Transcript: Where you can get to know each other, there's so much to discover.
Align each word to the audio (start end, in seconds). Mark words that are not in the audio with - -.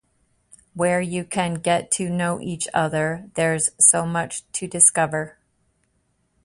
Where 0.73 0.99
you 0.99 1.23
can 1.23 1.61
get 1.61 1.91
to 1.91 2.09
know 2.09 2.39
each 2.41 2.67
other, 2.73 3.29
there's 3.35 3.69
so 3.79 4.03
much 4.03 4.43
to 4.53 4.65
discover. 4.67 5.37